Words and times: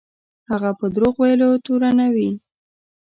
هغه 0.49 0.69
په 0.79 0.85
دروغ 0.95 1.15
ویلو 1.19 1.49
تورنوي. 1.65 2.31